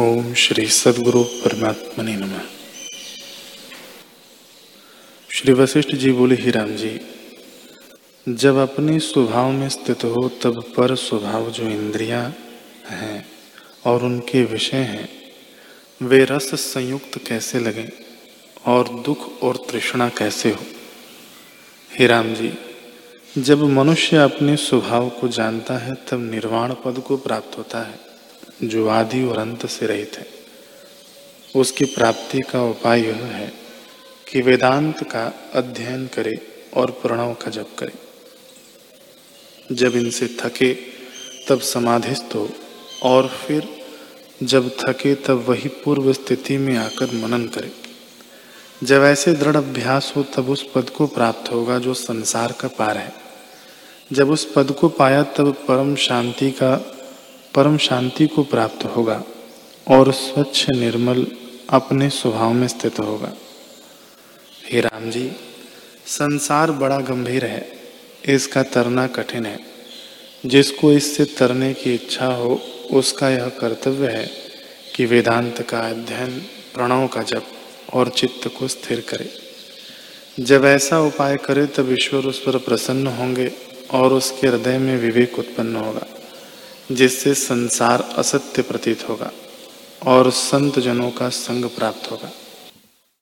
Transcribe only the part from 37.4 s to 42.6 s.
जप करे। जब इनसे थके, तब समाधिस्थ हो